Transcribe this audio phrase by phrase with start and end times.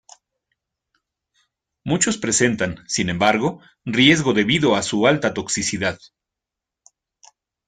[1.83, 5.99] Muchos presentan sin embargo riesgo debido a su alta toxicidad.